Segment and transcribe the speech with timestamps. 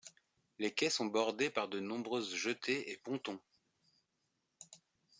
[0.57, 3.39] Les quais sont bordés par de nombreuses jetées et pontons.